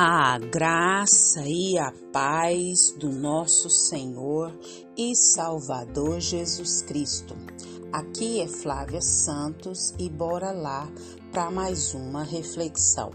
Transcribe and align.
A 0.00 0.38
graça 0.38 1.42
e 1.44 1.76
a 1.76 1.92
paz 2.12 2.92
do 3.00 3.10
nosso 3.10 3.68
Senhor 3.68 4.56
e 4.96 5.12
Salvador 5.16 6.20
Jesus 6.20 6.82
Cristo. 6.82 7.34
Aqui 7.92 8.40
é 8.40 8.46
Flávia 8.46 9.00
Santos 9.00 9.92
e 9.98 10.08
bora 10.08 10.52
lá 10.52 10.88
para 11.32 11.50
mais 11.50 11.94
uma 11.94 12.22
reflexão. 12.22 13.10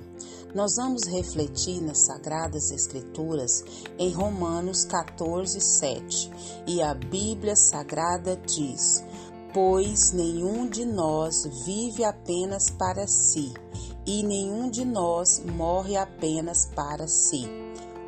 Nós 0.53 0.75
vamos 0.75 1.05
refletir 1.05 1.81
nas 1.81 1.99
Sagradas 1.99 2.69
Escrituras 2.69 3.63
em 3.97 4.11
Romanos 4.11 4.83
14, 4.83 5.61
7 5.61 6.31
e 6.67 6.81
a 6.81 6.93
Bíblia 6.93 7.55
Sagrada 7.55 8.35
diz: 8.35 9.01
Pois 9.53 10.11
nenhum 10.11 10.67
de 10.67 10.83
nós 10.83 11.45
vive 11.65 12.03
apenas 12.03 12.69
para 12.71 13.07
si 13.07 13.53
e 14.05 14.23
nenhum 14.23 14.69
de 14.69 14.83
nós 14.83 15.41
morre 15.45 15.95
apenas 15.95 16.65
para 16.65 17.07
si. 17.07 17.47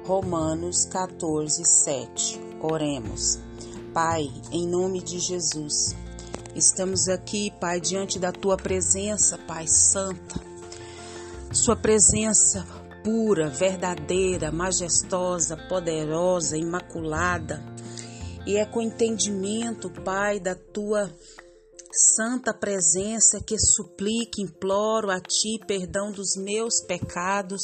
Romanos 0.05 0.85
14, 0.85 1.63
7. 1.65 2.41
Oremos. 2.61 3.39
Pai, 3.93 4.29
em 4.51 4.67
nome 4.67 5.01
de 5.01 5.19
Jesus, 5.19 5.95
estamos 6.53 7.07
aqui, 7.07 7.51
Pai, 7.59 7.79
diante 7.79 8.19
da 8.19 8.31
tua 8.31 8.57
presença, 8.57 9.37
Pai 9.47 9.67
Santa. 9.67 10.39
Sua 11.51 11.75
presença 11.75 12.67
pura, 13.05 13.49
verdadeira, 13.49 14.51
majestosa, 14.51 15.55
poderosa, 15.55 16.57
imaculada. 16.57 17.63
E 18.45 18.57
é 18.57 18.65
com 18.65 18.81
entendimento, 18.81 19.89
Pai, 19.89 20.39
da 20.39 20.55
tua 20.55 21.09
santa 21.97 22.53
presença 22.53 23.39
que 23.39 23.57
suplico, 23.57 24.41
imploro 24.41 25.09
a 25.09 25.19
Ti 25.19 25.59
perdão 25.65 26.11
dos 26.11 26.35
meus 26.35 26.81
pecados, 26.81 27.61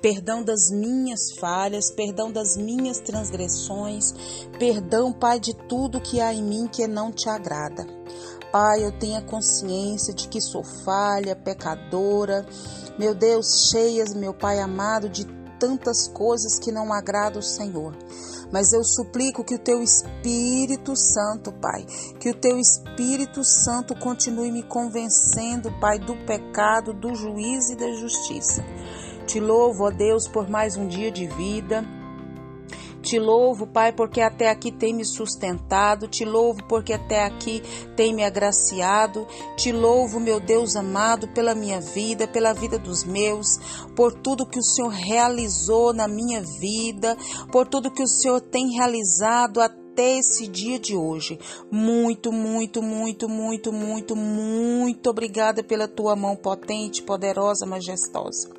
perdão 0.00 0.42
das 0.42 0.70
minhas 0.70 1.32
falhas, 1.38 1.90
perdão 1.90 2.32
das 2.32 2.56
minhas 2.56 3.00
transgressões, 3.00 4.12
perdão, 4.58 5.12
Pai, 5.12 5.38
de 5.38 5.54
tudo 5.68 6.00
que 6.00 6.20
há 6.20 6.32
em 6.32 6.42
mim 6.42 6.66
que 6.66 6.86
não 6.86 7.12
te 7.12 7.28
agrada. 7.28 7.86
Pai, 8.50 8.84
eu 8.84 8.92
tenho 8.98 9.18
a 9.18 9.22
consciência 9.22 10.14
de 10.14 10.28
que 10.28 10.40
sou 10.40 10.62
falha, 10.62 11.34
pecadora, 11.34 12.46
meu 12.98 13.14
Deus, 13.14 13.70
cheias, 13.70 14.14
meu 14.14 14.32
Pai 14.32 14.60
amado, 14.60 15.08
de 15.08 15.26
tantas 15.64 16.06
coisas 16.08 16.58
que 16.58 16.70
não 16.70 16.92
agradam 16.92 17.40
o 17.40 17.42
Senhor. 17.42 17.96
Mas 18.52 18.74
eu 18.74 18.84
suplico 18.84 19.42
que 19.42 19.54
o 19.54 19.58
teu 19.58 19.82
Espírito 19.82 20.94
Santo, 20.94 21.50
Pai, 21.50 21.86
que 22.20 22.28
o 22.28 22.34
teu 22.34 22.58
Espírito 22.58 23.42
Santo 23.42 23.94
continue 23.94 24.52
me 24.52 24.62
convencendo, 24.62 25.72
Pai, 25.80 25.98
do 25.98 26.14
pecado, 26.26 26.92
do 26.92 27.14
juízo 27.14 27.72
e 27.72 27.76
da 27.76 27.90
justiça. 27.92 28.62
Te 29.26 29.40
louvo, 29.40 29.84
ó 29.84 29.90
Deus, 29.90 30.28
por 30.28 30.50
mais 30.50 30.76
um 30.76 30.86
dia 30.86 31.10
de 31.10 31.26
vida. 31.26 31.82
Te 33.04 33.18
louvo, 33.18 33.66
Pai, 33.66 33.92
porque 33.92 34.22
até 34.22 34.48
aqui 34.48 34.72
tem 34.72 34.94
me 34.94 35.04
sustentado. 35.04 36.08
Te 36.08 36.24
louvo 36.24 36.64
porque 36.64 36.94
até 36.94 37.22
aqui 37.22 37.62
tem 37.94 38.14
me 38.14 38.24
agraciado. 38.24 39.26
Te 39.58 39.70
louvo, 39.70 40.18
meu 40.18 40.40
Deus 40.40 40.74
amado, 40.74 41.28
pela 41.28 41.54
minha 41.54 41.82
vida, 41.82 42.26
pela 42.26 42.54
vida 42.54 42.78
dos 42.78 43.04
meus, 43.04 43.58
por 43.94 44.10
tudo 44.10 44.46
que 44.46 44.58
o 44.58 44.62
Senhor 44.62 44.88
realizou 44.88 45.92
na 45.92 46.08
minha 46.08 46.40
vida, 46.40 47.14
por 47.52 47.68
tudo 47.68 47.90
que 47.90 48.02
o 48.02 48.08
Senhor 48.08 48.40
tem 48.40 48.70
realizado 48.70 49.60
até 49.60 49.84
até 49.94 50.18
esse 50.18 50.48
dia 50.48 50.76
de 50.76 50.96
hoje. 50.96 51.38
Muito, 51.70 52.32
muito, 52.32 52.82
muito, 52.82 53.28
muito, 53.28 53.72
muito, 53.72 54.16
muito 54.16 55.08
obrigada 55.08 55.62
pela 55.62 55.86
tua 55.86 56.16
mão 56.16 56.34
potente, 56.34 57.00
poderosa, 57.00 57.64
majestosa. 57.64 58.50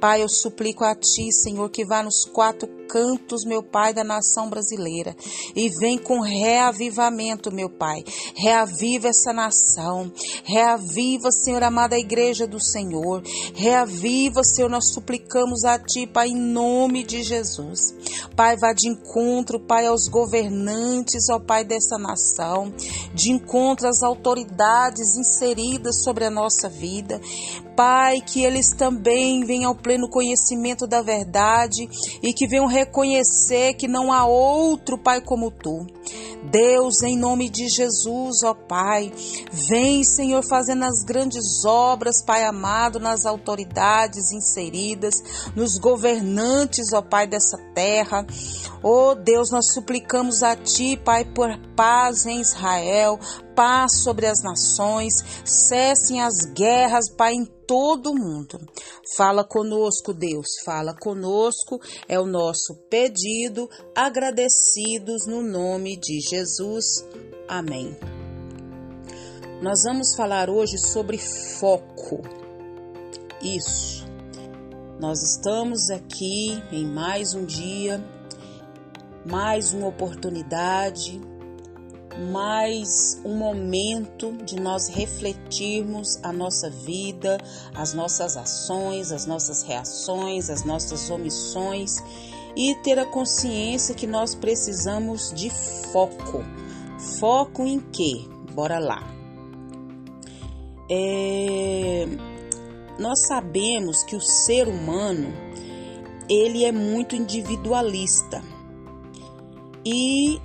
Pai, 0.00 0.24
eu 0.24 0.28
suplico 0.28 0.82
a 0.82 0.96
ti, 0.96 1.30
Senhor, 1.30 1.70
que 1.70 1.84
vá 1.84 2.02
nos 2.02 2.24
quatro 2.24 2.66
cantos, 2.92 3.46
meu 3.46 3.62
Pai, 3.62 3.94
da 3.94 4.04
nação 4.04 4.50
brasileira 4.50 5.16
e 5.56 5.70
vem 5.80 5.96
com 5.96 6.20
reavivamento, 6.20 7.50
meu 7.50 7.70
Pai. 7.70 8.04
Reaviva 8.36 9.08
essa 9.08 9.32
nação. 9.32 10.12
Reaviva, 10.44 11.30
Senhor, 11.30 11.62
amada 11.62 11.98
igreja 11.98 12.46
do 12.46 12.60
Senhor. 12.60 13.22
Reaviva, 13.54 14.44
Senhor, 14.44 14.68
nós 14.68 14.92
suplicamos 14.92 15.64
a 15.64 15.78
ti, 15.78 16.06
Pai, 16.06 16.28
em 16.28 16.36
nome 16.36 17.02
de 17.02 17.22
Jesus. 17.22 17.94
Pai, 18.36 18.58
vá 18.58 18.74
de 18.74 18.90
encontro, 18.90 19.58
Pai, 19.58 19.86
aos 19.86 20.06
governantes, 20.08 21.30
ó 21.30 21.38
Pai, 21.38 21.64
dessa 21.64 21.96
nação, 21.96 22.74
de 23.14 23.30
encontro 23.30 23.88
às 23.88 24.02
autoridades 24.02 25.16
inseridas 25.16 26.02
sobre 26.02 26.26
a 26.26 26.30
nossa 26.30 26.68
vida. 26.68 27.18
Pai, 27.76 28.20
que 28.20 28.44
eles 28.44 28.72
também 28.72 29.44
venham 29.44 29.70
ao 29.70 29.76
pleno 29.76 30.08
conhecimento 30.08 30.86
da 30.86 31.02
verdade 31.02 31.88
e 32.22 32.32
que 32.32 32.46
venham 32.46 32.66
reconhecer 32.66 33.74
que 33.74 33.88
não 33.88 34.12
há 34.12 34.24
outro 34.24 34.98
Pai 34.98 35.20
como 35.20 35.50
tu. 35.50 35.86
Deus, 36.50 37.02
em 37.02 37.16
nome 37.16 37.48
de 37.48 37.68
Jesus, 37.68 38.42
ó 38.42 38.52
Pai, 38.52 39.12
vem, 39.68 40.02
Senhor, 40.02 40.42
fazendo 40.42 40.84
as 40.84 41.04
grandes 41.04 41.64
obras, 41.64 42.22
Pai 42.24 42.44
amado, 42.44 42.98
nas 42.98 43.24
autoridades 43.24 44.32
inseridas, 44.32 45.14
nos 45.54 45.78
governantes, 45.78 46.92
ó 46.92 47.00
Pai, 47.00 47.26
dessa 47.26 47.56
terra. 47.74 48.26
Ó 48.82 49.14
Deus, 49.14 49.50
nós 49.52 49.72
suplicamos 49.72 50.42
a 50.42 50.56
Ti, 50.56 50.96
Pai, 50.96 51.24
por 51.24 51.48
paz 51.76 52.26
em 52.26 52.40
Israel, 52.40 53.18
paz 53.54 54.02
sobre 54.02 54.26
as 54.26 54.42
nações, 54.42 55.14
cessem 55.44 56.20
as 56.20 56.44
guerras, 56.54 57.10
Pai, 57.16 57.34
em 57.34 57.44
todo 57.44 58.10
o 58.10 58.14
mundo. 58.14 58.60
Fala 59.16 59.44
conosco, 59.44 60.12
Deus, 60.12 60.46
fala 60.64 60.94
conosco, 60.94 61.80
é 62.08 62.18
o 62.18 62.26
nosso 62.26 62.74
pedido, 62.88 63.68
agradecidos 63.94 65.26
no 65.26 65.42
nome 65.42 65.96
de 65.96 66.20
Jesus. 66.20 67.06
Amém. 67.48 67.96
Nós 69.62 69.84
vamos 69.84 70.14
falar 70.16 70.50
hoje 70.50 70.78
sobre 70.78 71.18
foco. 71.18 72.22
Isso. 73.42 74.06
Nós 75.00 75.22
estamos 75.22 75.90
aqui 75.90 76.62
em 76.70 76.86
mais 76.86 77.34
um 77.34 77.44
dia, 77.44 78.04
mais 79.24 79.72
uma 79.72 79.88
oportunidade 79.88 81.20
mais 82.18 83.20
um 83.24 83.36
momento 83.36 84.32
de 84.44 84.60
nós 84.60 84.88
refletirmos 84.88 86.18
a 86.22 86.32
nossa 86.32 86.68
vida, 86.68 87.38
as 87.74 87.94
nossas 87.94 88.36
ações, 88.36 89.12
as 89.12 89.26
nossas 89.26 89.62
reações, 89.62 90.50
as 90.50 90.64
nossas 90.64 91.08
omissões 91.10 92.02
e 92.56 92.74
ter 92.82 92.98
a 92.98 93.06
consciência 93.06 93.94
que 93.94 94.06
nós 94.06 94.34
precisamos 94.34 95.32
de 95.34 95.50
foco. 95.92 96.44
Foco 97.18 97.64
em 97.64 97.80
quê? 97.80 98.24
Bora 98.52 98.78
lá. 98.78 99.02
É... 100.90 102.06
Nós 102.98 103.26
sabemos 103.26 104.04
que 104.04 104.14
o 104.14 104.20
ser 104.20 104.68
humano 104.68 105.32
ele 106.28 106.64
é 106.64 106.72
muito 106.72 107.16
individualista 107.16 108.42
e 109.84 110.40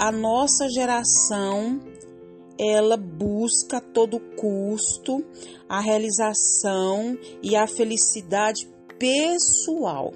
a 0.00 0.10
nossa 0.10 0.66
geração 0.70 1.78
ela 2.58 2.96
busca 2.96 3.76
a 3.76 3.80
todo 3.82 4.18
custo 4.34 5.22
a 5.68 5.78
realização 5.78 7.18
e 7.42 7.54
a 7.54 7.66
felicidade 7.66 8.66
pessoal 8.98 10.14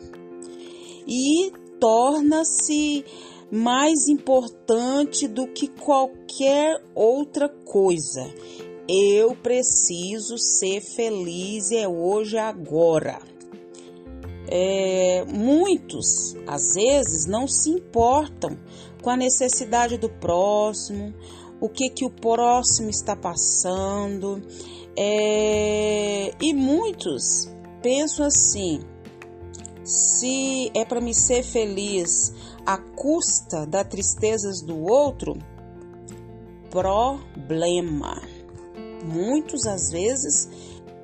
e 1.07 1.53
torna-se 1.79 3.05
mais 3.53 4.09
importante 4.09 5.29
do 5.29 5.47
que 5.49 5.69
qualquer 5.69 6.83
outra 6.95 7.47
coisa. 7.49 8.23
Eu 8.89 9.37
preciso 9.37 10.39
ser 10.39 10.81
feliz 10.81 11.71
é 11.71 11.87
hoje 11.87 12.39
agora. 12.39 13.34
É, 14.57 15.25
muitos, 15.25 16.37
às 16.47 16.75
vezes, 16.75 17.27
não 17.27 17.49
se 17.49 17.71
importam 17.71 18.57
com 19.03 19.11
a 19.11 19.17
necessidade 19.17 19.99
do 19.99 20.09
próximo, 20.09 21.13
o 21.61 21.69
que 21.69 21.91
que 21.91 22.05
o 22.05 22.11
próximo 22.11 22.89
está 22.89 23.17
passando. 23.17 24.41
É, 24.97 26.33
e 26.41 26.55
muitos 26.55 27.51
pensam 27.83 28.27
assim: 28.27 28.79
se 29.83 30.71
é 30.73 30.85
para 30.85 31.01
me 31.01 31.13
ser 31.13 31.43
feliz 31.43 32.33
à 32.65 32.79
custa 32.79 33.67
das 33.67 33.89
tristezas 33.89 34.63
do 34.63 34.85
outro, 34.85 35.37
problema. 36.71 38.23
Muitos 39.05 39.67
às 39.67 39.91
vezes 39.91 40.49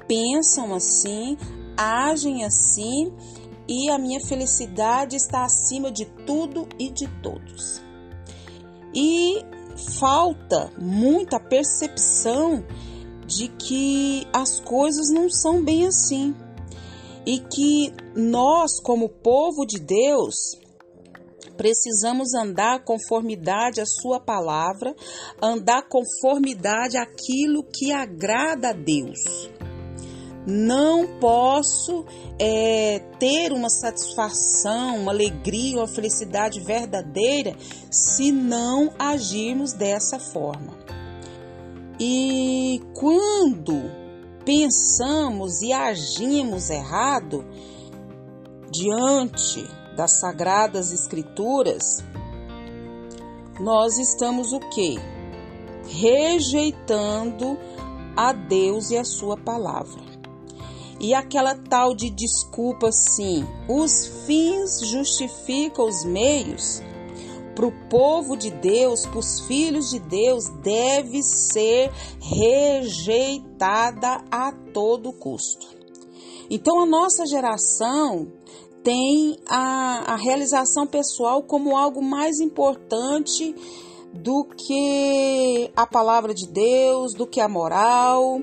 pensam 0.07 0.73
assim, 0.73 1.37
agem 1.77 2.45
assim 2.45 3.13
e 3.71 3.89
a 3.89 3.97
minha 3.97 4.21
felicidade 4.21 5.15
está 5.15 5.45
acima 5.45 5.93
de 5.93 6.05
tudo 6.27 6.69
e 6.79 6.91
de 6.91 7.07
todos 7.23 7.81
e 8.95 9.45
falta 9.99 10.73
muita 10.79 11.39
percepção 11.39 12.65
de 13.27 13.49
que 13.49 14.27
as 14.33 14.61
coisas 14.61 15.09
não 15.13 15.31
são 15.31 15.63
bem 15.63 15.87
assim. 15.87 16.35
e 17.27 17.39
que 17.39 17.93
nós, 18.17 18.81
como 18.83 19.07
povo 19.07 19.67
de 19.67 19.79
Deus, 19.79 20.35
precisamos 21.55 22.33
andar 22.35 22.83
conformidade 22.83 23.79
à 23.79 23.85
Sua 23.85 24.19
palavra, 24.19 24.97
andar 25.41 25.87
conformidade 25.87 26.97
àquilo 26.97 27.63
que 27.63 27.93
agrada 27.93 28.71
a 28.71 28.73
Deus. 28.73 29.21
Não 30.47 31.07
posso 31.19 32.05
é, 32.39 32.99
ter 33.19 33.53
uma 33.53 33.69
satisfação, 33.69 34.97
uma 34.97 35.13
alegria, 35.13 35.79
uma 35.79 35.87
felicidade 35.87 36.61
verdadeira 36.61 37.55
se 37.91 38.33
não 38.33 38.93
agirmos 38.99 39.73
dessa 39.75 40.19
forma. 40.19 40.79
E 41.99 42.81
quando 42.95 43.91
pensamos 44.45 45.61
e 45.61 45.73
agimos 45.73 46.71
errado 46.71 47.45
diante 48.71 49.63
das 49.95 50.13
sagradas 50.13 50.93
escrituras, 50.93 52.03
nós 53.61 53.99
estamos 53.99 54.55
o 54.55 54.61
quê? 54.61 54.95
Rejeitando 55.87 57.59
a 58.17 58.33
Deus 58.33 58.91
e 58.91 58.97
a 58.97 59.05
sua 59.05 59.37
palavra. 59.37 60.10
E 61.01 61.15
aquela 61.15 61.55
tal 61.55 61.95
de 61.95 62.11
desculpa 62.11 62.89
assim, 62.89 63.47
os 63.67 64.07
fins 64.27 64.87
justificam 64.87 65.89
os 65.89 66.05
meios, 66.05 66.83
para 67.55 67.67
o 67.67 67.73
povo 67.89 68.37
de 68.37 68.51
Deus, 68.51 69.07
para 69.07 69.19
os 69.19 69.41
filhos 69.41 69.91
de 69.91 69.99
Deus, 69.99 70.49
deve 70.63 71.23
ser 71.23 71.91
rejeitada 72.21 74.23
a 74.31 74.53
todo 74.73 75.13
custo. 75.13 75.67
Então, 76.49 76.81
a 76.81 76.87
nossa 76.87 77.27
geração 77.27 78.33
tem 78.83 79.37
a, 79.47 80.15
a 80.15 80.17
realização 80.17 80.87
pessoal 80.87 81.43
como 81.43 81.77
algo 81.77 82.03
mais 82.03 82.41
importante 82.41 83.55
do 84.13 84.45
que 84.45 85.71
a 85.77 85.87
palavra 85.87 86.35
de 86.35 86.47
Deus, 86.47 87.15
do 87.15 87.27
que 87.27 87.41
a 87.41 87.49
moral, 87.49 88.41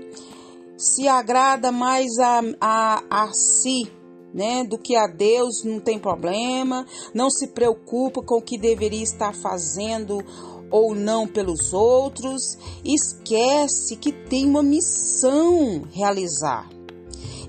se 0.77 1.07
agrada 1.07 1.71
mais 1.71 2.17
a, 2.19 2.41
a, 2.61 3.03
a 3.09 3.33
si 3.33 3.91
né, 4.33 4.63
do 4.63 4.77
que 4.77 4.95
a 4.95 5.07
Deus, 5.07 5.63
não 5.63 5.79
tem 5.79 5.97
problema, 5.97 6.85
não 7.13 7.29
se 7.29 7.47
preocupa 7.47 8.21
com 8.21 8.35
o 8.35 8.41
que 8.41 8.57
deveria 8.57 9.01
estar 9.01 9.33
fazendo 9.33 10.23
ou 10.69 10.93
não 10.93 11.27
pelos 11.27 11.73
outros, 11.73 12.57
esquece 12.83 13.95
que 13.95 14.11
tem 14.11 14.45
uma 14.45 14.61
missão 14.61 15.83
realizar. 15.91 16.69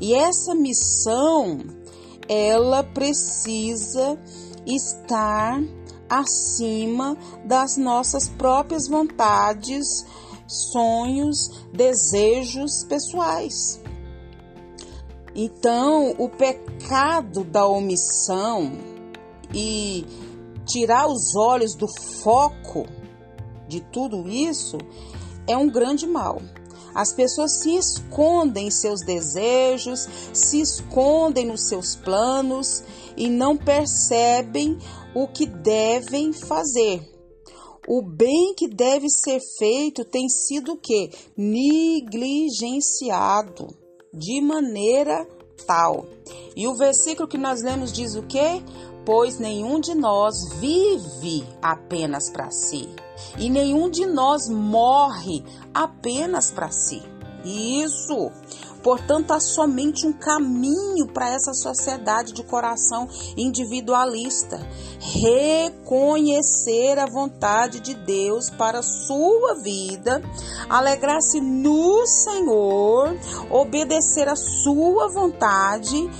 E 0.01 0.15
essa 0.15 0.55
missão, 0.55 1.59
ela 2.29 2.85
precisa 2.85 4.19
estar 4.65 5.61
acima 6.09 7.17
das 7.45 7.77
nossas 7.77 8.29
próprias 8.29 8.89
vontades, 8.89 10.07
sonhos, 10.49 11.67
desejos 11.73 12.85
pessoais. 12.85 13.81
Então, 15.35 16.15
o 16.19 16.29
pecado 16.29 17.45
da 17.45 17.67
omissão 17.67 18.73
e 19.55 20.05
tirar 20.67 21.07
os 21.07 21.37
olhos 21.37 21.75
do 21.75 21.87
foco 21.87 22.87
de 23.69 23.81
tudo 23.81 24.29
isso 24.29 24.79
é 25.47 25.57
um 25.57 25.71
grande 25.71 26.07
mal. 26.07 26.41
As 26.95 27.13
pessoas 27.13 27.61
se 27.61 27.77
escondem 27.77 28.67
em 28.67 28.71
seus 28.71 29.03
desejos, 29.03 30.09
se 30.33 30.61
escondem 30.61 31.47
nos 31.47 31.69
seus 31.69 31.95
planos 31.95 32.83
e 33.17 33.29
não 33.29 33.57
percebem 33.57 34.79
o 35.15 35.29
que 35.29 35.47
devem 35.47 36.33
fazer. 36.33 37.18
O 37.91 38.03
bem 38.03 38.53
que 38.55 38.69
deve 38.69 39.09
ser 39.09 39.41
feito 39.59 40.05
tem 40.05 40.29
sido 40.29 40.73
o 40.73 40.77
que? 40.77 41.11
Negligenciado 41.35 43.67
de 44.13 44.43
maneira 44.43 45.27
tal. 45.67 46.05
E 46.55 46.69
o 46.69 46.75
versículo 46.75 47.27
que 47.27 47.39
nós 47.39 47.63
lemos 47.63 47.91
diz 47.91 48.15
o 48.15 48.23
quê? 48.25 48.63
Pois 49.07 49.39
nenhum 49.39 49.81
de 49.81 49.95
nós 49.95 50.35
vive 50.61 51.47
apenas 51.63 52.29
para 52.29 52.51
si, 52.51 52.87
e 53.39 53.49
nenhum 53.49 53.89
de 53.89 54.05
nós 54.05 54.51
morre 54.51 55.43
apenas 55.73 56.51
para 56.51 56.71
si. 56.71 57.03
Isso. 57.43 58.31
Portanto, 58.89 59.33
há 59.33 59.39
somente 59.39 60.07
um 60.07 60.15
caminho 60.15 61.09
para 61.09 61.29
essa 61.29 61.53
sociedade 61.53 62.33
de 62.33 62.43
coração 62.43 63.07
individualista: 63.37 64.59
reconhecer 64.99 66.99
a 66.99 67.05
vontade 67.05 67.81
de 67.81 67.93
Deus 67.93 68.49
para 68.49 68.79
a 68.79 68.83
sua 68.83 69.57
vida, 69.57 70.23
alegrar-se 70.71 71.39
no 71.39 72.07
Senhor, 72.07 73.15
obedecer 73.51 74.27
a 74.27 74.37
sua 74.37 75.07
vontade 75.09 76.11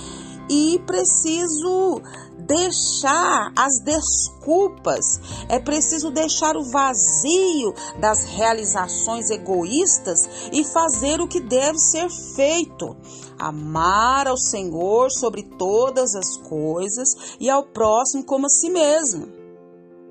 e 0.47 0.79
preciso 0.85 2.03
deixar 2.49 3.53
as 3.55 3.79
desculpas, 3.81 5.21
é 5.47 5.59
preciso 5.59 6.09
deixar 6.09 6.57
o 6.57 6.63
vazio 6.71 7.73
das 7.99 8.25
realizações 8.25 9.29
egoístas 9.29 10.49
e 10.51 10.63
fazer 10.63 11.21
o 11.21 11.27
que 11.27 11.39
deve 11.39 11.77
ser 11.77 12.09
feito. 12.35 12.97
Amar 13.37 14.27
ao 14.27 14.35
Senhor 14.35 15.11
sobre 15.11 15.43
todas 15.43 16.15
as 16.15 16.37
coisas 16.37 17.37
e 17.39 17.49
ao 17.51 17.63
próximo 17.63 18.25
como 18.25 18.47
a 18.47 18.49
si 18.49 18.69
mesmo. 18.71 19.27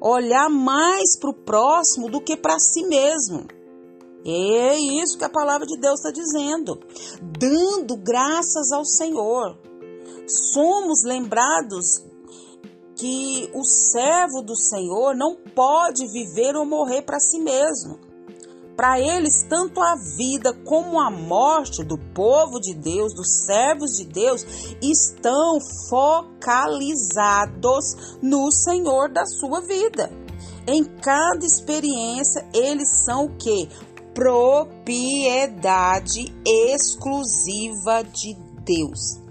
Olhar 0.01 0.49
mais 0.49 1.19
para 1.19 1.31
o 1.31 1.35
próximo 1.35 2.09
do 2.09 2.21
que 2.21 2.37
para 2.37 2.61
si 2.61 2.85
mesmo. 2.87 3.49
É 4.25 4.79
isso 4.79 5.19
que 5.19 5.25
a 5.25 5.29
palavra 5.31 5.67
de 5.67 5.77
Deus 5.81 5.99
está 5.99 6.13
dizendo. 6.13 6.79
Dando 7.21 7.97
graças 7.97 8.71
ao 8.71 8.85
Senhor. 8.85 9.59
Somos 10.27 11.03
lembrados 11.05 12.08
que 12.99 13.51
o 13.55 13.65
servo 13.65 14.43
do 14.43 14.55
Senhor 14.57 15.15
não 15.15 15.37
pode 15.37 16.05
viver 16.09 16.57
ou 16.57 16.67
morrer 16.67 17.03
para 17.03 17.21
si 17.21 17.39
mesmo. 17.39 18.01
Para 18.77 18.99
eles, 19.01 19.47
tanto 19.49 19.81
a 19.81 19.95
vida 20.17 20.53
como 20.65 21.01
a 21.01 21.09
morte 21.11 21.85
do 21.85 21.97
povo 21.99 22.61
de 22.61 22.75
Deus, 22.75 23.15
dos 23.15 23.47
servos 23.47 23.97
de 23.97 24.05
Deus, 24.05 24.45
estão 24.83 25.59
focalizados 25.89 28.19
no 28.21 28.51
Senhor 28.53 29.09
da 29.09 29.25
sua 29.27 29.61
vida. 29.61 30.11
Em 30.67 30.83
cada 30.85 31.45
experiência, 31.45 32.45
eles 32.53 33.05
são 33.05 33.27
o 33.27 33.37
que? 33.37 33.69
Propriedade 34.15 36.35
exclusiva 36.45 38.03
de 38.03 38.35
Deus 38.65 39.29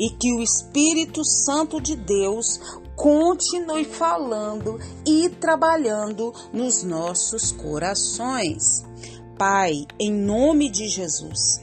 e 0.00 0.08
que 0.08 0.32
o 0.32 0.40
Espírito 0.40 1.22
Santo 1.22 1.78
de 1.78 1.94
Deus 1.94 2.58
continue 3.00 3.86
falando 3.86 4.78
e 5.06 5.30
trabalhando 5.30 6.34
nos 6.52 6.82
nossos 6.82 7.50
corações. 7.50 8.84
Pai, 9.38 9.86
em 9.98 10.12
nome 10.12 10.70
de 10.70 10.86
Jesus, 10.86 11.62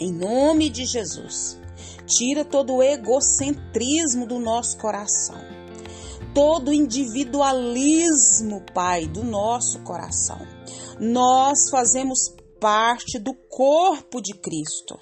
em 0.00 0.12
nome 0.12 0.68
de 0.68 0.84
Jesus, 0.86 1.56
tira 2.04 2.44
todo 2.44 2.74
o 2.74 2.82
egocentrismo 2.82 4.26
do 4.26 4.40
nosso 4.40 4.76
coração, 4.78 5.40
todo 6.34 6.70
o 6.70 6.74
individualismo, 6.74 8.60
Pai, 8.74 9.06
do 9.06 9.22
nosso 9.22 9.78
coração. 9.84 10.40
Nós 10.98 11.70
fazemos 11.70 12.34
parte 12.58 13.20
do 13.20 13.34
corpo 13.48 14.20
de 14.20 14.34
Cristo. 14.34 14.98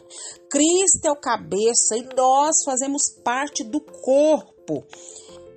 Cristo 0.50 1.06
é 1.06 1.10
o 1.10 1.16
cabeça 1.16 1.96
e 1.96 2.06
nós 2.14 2.62
fazemos 2.66 3.08
parte 3.24 3.64
do 3.64 3.80
corpo. 3.80 4.84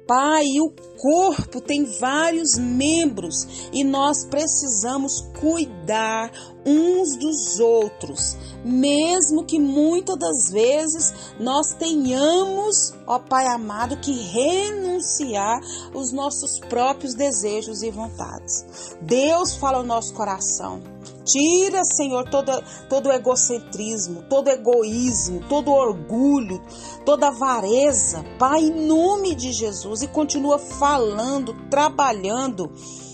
Pai, 0.08 0.46
o 0.60 0.72
corpo 0.98 1.62
tem 1.62 1.86
vários 2.00 2.58
membros 2.58 3.70
e 3.72 3.84
nós 3.84 4.26
precisamos 4.26 5.22
cuidar 5.40 6.32
uns 6.66 7.16
dos 7.18 7.60
outros, 7.60 8.38
mesmo 8.64 9.46
que 9.46 9.60
muitas 9.60 10.18
das 10.18 10.52
vezes 10.52 11.14
nós 11.40 11.74
tenhamos, 11.74 12.94
ó 13.08 13.20
Pai 13.20 13.48
amado, 13.48 13.98
que 13.98 14.12
renunciar 14.12 15.60
os 15.94 16.12
nossos 16.12 16.60
próprios 16.60 17.16
desejos 17.16 17.82
e 17.82 17.90
vontades. 17.90 18.66
Deus 19.02 19.56
fala 19.56 19.78
ao 19.78 19.84
nosso 19.84 20.14
coração. 20.14 20.91
Tira, 21.26 21.84
Senhor, 21.84 22.30
todo, 22.30 22.52
todo 22.90 23.12
egocentrismo, 23.12 24.24
todo 24.24 24.50
egoísmo, 24.50 25.42
todo 25.48 25.72
orgulho, 25.72 26.62
toda 27.06 27.28
avareza, 27.28 28.24
Pai, 28.40 28.62
em 28.62 28.88
nome 28.88 29.36
de 29.36 29.52
Jesus, 29.52 30.02
e 30.02 30.08
continua 30.08 30.58
falando, 30.58 31.54
trabalhando 31.70 32.72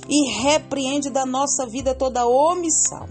e 0.07 0.29
repreende 0.41 1.09
da 1.09 1.25
nossa 1.25 1.65
vida 1.65 1.93
toda 1.93 2.25
omissão. 2.25 3.07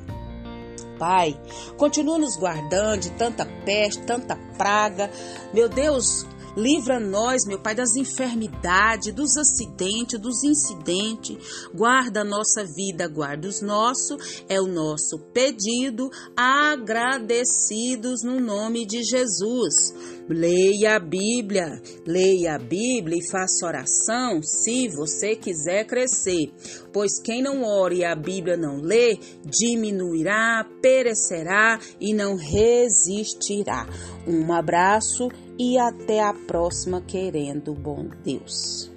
Pai. 0.98 1.38
Continua 1.76 2.18
nos 2.18 2.36
guardando 2.36 3.02
de 3.02 3.10
tanta 3.10 3.44
peste, 3.64 4.02
tanta 4.02 4.36
praga. 4.56 5.10
Meu 5.52 5.68
Deus, 5.68 6.26
Livra 6.56 6.98
nós, 6.98 7.44
meu 7.46 7.58
Pai, 7.58 7.74
das 7.74 7.94
enfermidades, 7.96 9.14
dos 9.14 9.36
acidentes, 9.36 10.18
dos 10.18 10.42
incidentes. 10.42 11.68
Guarda 11.74 12.22
a 12.22 12.24
nossa 12.24 12.64
vida, 12.64 13.06
guarda 13.06 13.46
os 13.46 13.60
nossos. 13.60 14.42
É 14.48 14.58
o 14.58 14.66
nosso 14.66 15.18
pedido, 15.34 16.10
agradecidos 16.34 18.22
no 18.22 18.40
nome 18.40 18.86
de 18.86 19.02
Jesus. 19.02 19.92
Leia 20.28 20.96
a 20.96 20.98
Bíblia, 20.98 21.80
leia 22.04 22.56
a 22.56 22.58
Bíblia 22.58 23.18
e 23.18 23.30
faça 23.30 23.66
oração 23.66 24.42
se 24.42 24.88
você 24.88 25.36
quiser 25.36 25.86
crescer. 25.86 26.52
Pois 26.92 27.20
quem 27.20 27.42
não 27.42 27.62
ora 27.62 27.94
e 27.94 28.04
a 28.04 28.14
Bíblia 28.14 28.56
não 28.56 28.80
lê, 28.80 29.18
diminuirá, 29.44 30.66
perecerá 30.82 31.78
e 32.00 32.12
não 32.12 32.34
resistirá. 32.34 33.86
Um 34.26 34.52
abraço 34.52 35.28
e 35.58 35.78
até 35.78 36.20
a 36.20 36.34
próxima, 36.34 37.00
querendo 37.00 37.72
bom 37.72 38.08
Deus. 38.24 38.95